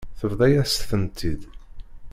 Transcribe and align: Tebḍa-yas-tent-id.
Tebḍa-yas-tent-id. 0.19 1.41